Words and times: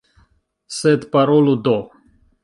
Sed 0.77 1.05
parolu 1.15 1.53
do. 1.67 1.75